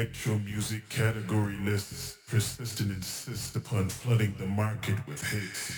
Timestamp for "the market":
4.38-4.96